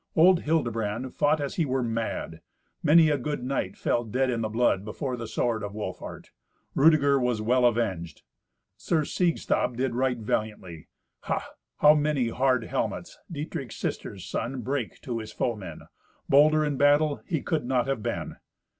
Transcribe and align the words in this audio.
Old 0.15 0.39
Hildebrand 0.39 1.13
fought 1.13 1.39
as 1.39 1.57
he 1.57 1.63
were 1.67 1.83
mad. 1.83 2.41
Many 2.81 3.09
a 3.11 3.19
good 3.19 3.43
knight 3.43 3.77
fell 3.77 4.03
dead 4.03 4.31
in 4.31 4.41
the 4.41 4.49
blood 4.49 4.83
before 4.83 5.15
the 5.15 5.27
sword 5.27 5.61
of 5.61 5.75
Wolfhart. 5.75 6.31
Rudeger 6.73 7.19
was 7.19 7.39
well 7.39 7.67
avenged. 7.67 8.23
Sir 8.77 9.05
Siegstab 9.05 9.77
did 9.77 9.93
right 9.93 10.17
valiantly. 10.17 10.87
Ha! 11.19 11.45
how 11.81 11.93
many 11.93 12.29
hard 12.29 12.63
helmets 12.63 13.19
Dietrich's 13.31 13.75
sister's 13.77 14.25
son 14.25 14.61
brake 14.61 14.99
to 15.01 15.19
his 15.19 15.31
foemen. 15.31 15.81
Bolder 16.27 16.65
in 16.65 16.77
battle 16.77 17.21
he 17.27 17.43
could 17.43 17.65
not 17.67 17.85
have 17.85 18.01
been. 18.01 18.37